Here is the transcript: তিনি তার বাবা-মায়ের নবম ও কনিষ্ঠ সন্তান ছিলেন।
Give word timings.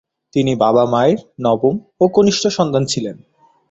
তিনি 0.33 0.51
তার 0.53 0.61
বাবা-মায়ের 0.63 1.19
নবম 1.41 1.75
ও 2.01 2.05
কনিষ্ঠ 2.07 2.43
সন্তান 2.57 2.83
ছিলেন। 2.85 3.15